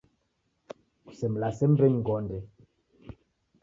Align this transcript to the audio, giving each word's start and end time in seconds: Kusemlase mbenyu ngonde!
Kusemlase 1.05 1.65
mbenyu 1.71 1.99
ngonde! 2.01 2.37